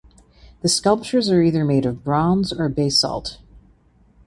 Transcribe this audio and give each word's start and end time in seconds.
The 0.61 0.67
sculptures 0.67 1.29
are 1.29 1.43
either 1.43 1.63
made 1.63 1.85
of 1.85 2.03
bronze 2.03 2.51
or 2.51 2.69
basalt. 2.69 3.37